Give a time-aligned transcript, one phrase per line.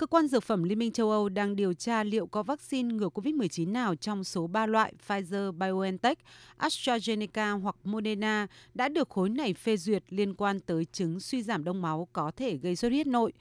[0.00, 3.08] Cơ quan Dược phẩm Liên minh châu Âu đang điều tra liệu có vaccine ngừa
[3.08, 6.14] COVID-19 nào trong số 3 loại Pfizer-BioNTech,
[6.58, 11.64] AstraZeneca hoặc Moderna đã được khối này phê duyệt liên quan tới chứng suy giảm
[11.64, 13.32] đông máu có thể gây xuất huyết nội.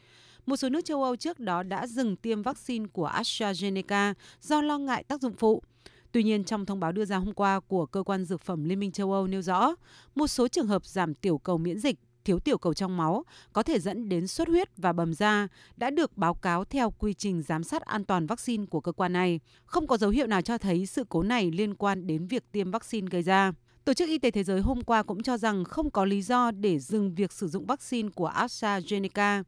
[0.45, 4.78] Một số nước châu Âu trước đó đã dừng tiêm vaccine của AstraZeneca do lo
[4.78, 5.64] ngại tác dụng phụ.
[6.12, 8.80] Tuy nhiên, trong thông báo đưa ra hôm qua của Cơ quan Dược phẩm Liên
[8.80, 9.76] minh châu Âu nêu rõ,
[10.16, 11.96] một số trường hợp giảm tiểu cầu miễn dịch
[12.30, 13.23] thiếu tiểu cầu trong máu
[13.54, 17.13] có thể dẫn đến xuất huyết và bầm da đã được báo cáo theo quy
[17.13, 19.40] trình giám sát an toàn vaccine của cơ quan này.
[19.66, 22.72] Không có dấu hiệu nào cho thấy sự cố này liên quan đến việc tiêm
[22.72, 23.52] vaccine gây ra.
[23.86, 26.52] Tổ chức Y tế Thế giới hôm qua cũng cho rằng không có lý do
[26.52, 29.44] để dừng việc sử dụng vaccine của AstraZeneca.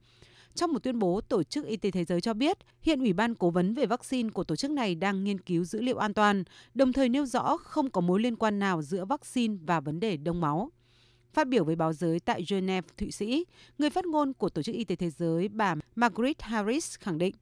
[0.55, 3.36] Trong một tuyên bố, Tổ chức Y tế Thế giới cho biết hiện Ủy ban
[3.36, 6.44] cố vấn về vaccine của tổ chức này đang nghiên cứu dữ liệu an toàn,
[6.74, 10.18] đồng thời nêu rõ không có mối liên quan nào giữa vaccine và vấn đề
[10.18, 10.72] đông máu.
[11.34, 13.45] Phát biểu với báo giới tại Geneva, Thụy Sĩ,
[13.77, 17.35] người phát ngôn của Tổ chức Y tế Thế giới bà Margaret Harris khẳng định.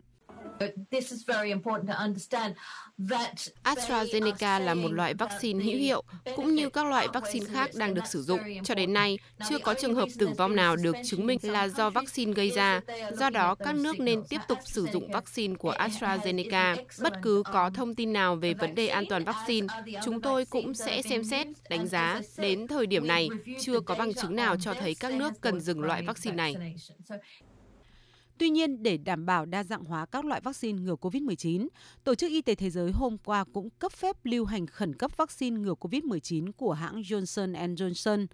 [3.63, 6.03] AstraZeneca là một loại vaccine hữu hiệu,
[6.35, 8.39] cũng như các loại vaccine khác đang được sử dụng.
[8.63, 11.89] Cho đến nay, chưa có trường hợp tử vong nào được chứng minh là do
[11.89, 12.81] vaccine gây ra.
[13.13, 16.75] Do đó, các nước nên tiếp tục sử dụng vaccine của AstraZeneca.
[17.01, 19.67] Bất cứ có thông tin nào về vấn đề an toàn vaccine,
[20.05, 22.21] chúng tôi cũng sẽ xem xét, đánh giá.
[22.37, 23.29] Đến thời điểm này,
[23.61, 26.75] chưa có bằng chứng nào cho thấy các nước cần dừng loại vaccine này.
[28.39, 31.67] Tuy nhiên, để đảm bảo đa dạng hóa các loại vaccine ngừa COVID-19,
[32.03, 35.11] Tổ chức Y tế Thế giới hôm qua cũng cấp phép lưu hành khẩn cấp
[35.17, 38.27] vaccine ngừa COVID-19 của hãng Johnson Johnson.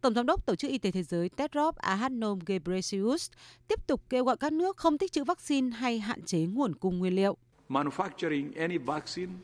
[0.00, 3.30] Tổng giám đốc Tổ chức Y tế Thế giới Tedros Adhanom Ghebreyesus
[3.68, 6.98] tiếp tục kêu gọi các nước không tích trữ vaccine hay hạn chế nguồn cung
[6.98, 7.36] nguyên liệu.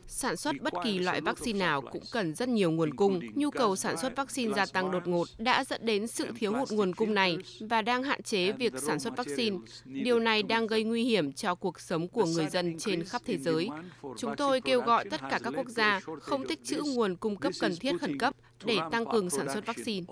[0.07, 3.19] Sản xuất bất kỳ loại vaccine nào cũng cần rất nhiều nguồn cung.
[3.35, 6.71] Nhu cầu sản xuất vaccine gia tăng đột ngột đã dẫn đến sự thiếu hụt
[6.71, 9.57] nguồn cung này và đang hạn chế việc sản xuất vaccine.
[9.85, 13.37] Điều này đang gây nguy hiểm cho cuộc sống của người dân trên khắp thế
[13.37, 13.69] giới.
[14.17, 17.53] Chúng tôi kêu gọi tất cả các quốc gia không tích trữ nguồn cung cấp
[17.59, 18.35] cần thiết khẩn cấp
[18.65, 20.05] để tăng cường sản xuất vaccine.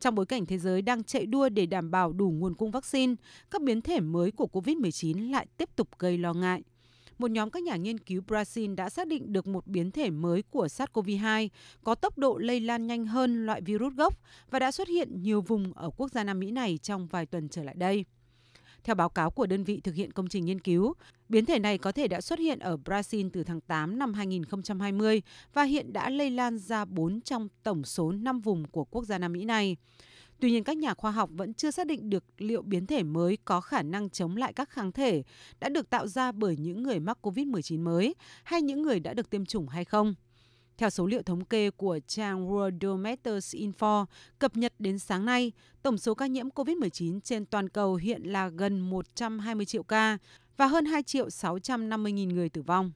[0.00, 3.14] Trong bối cảnh thế giới đang chạy đua để đảm bảo đủ nguồn cung vaccine,
[3.50, 6.62] các biến thể mới của COVID-19 lại tiếp tục gây lo ngại
[7.22, 10.42] một nhóm các nhà nghiên cứu Brazil đã xác định được một biến thể mới
[10.42, 11.48] của SARS-CoV-2
[11.84, 14.18] có tốc độ lây lan nhanh hơn loại virus gốc
[14.50, 17.48] và đã xuất hiện nhiều vùng ở quốc gia Nam Mỹ này trong vài tuần
[17.48, 18.04] trở lại đây.
[18.84, 20.94] Theo báo cáo của đơn vị thực hiện công trình nghiên cứu,
[21.28, 25.22] biến thể này có thể đã xuất hiện ở Brazil từ tháng 8 năm 2020
[25.54, 29.18] và hiện đã lây lan ra 4 trong tổng số 5 vùng của quốc gia
[29.18, 29.76] Nam Mỹ này.
[30.42, 33.38] Tuy nhiên, các nhà khoa học vẫn chưa xác định được liệu biến thể mới
[33.44, 35.22] có khả năng chống lại các kháng thể
[35.60, 38.14] đã được tạo ra bởi những người mắc COVID-19 mới
[38.44, 40.14] hay những người đã được tiêm chủng hay không.
[40.78, 44.04] Theo số liệu thống kê của trang Worldometers Info
[44.38, 45.52] cập nhật đến sáng nay,
[45.82, 50.18] tổng số ca nhiễm COVID-19 trên toàn cầu hiện là gần 120 triệu ca
[50.56, 52.92] và hơn 2 triệu 650 nghìn người tử vong.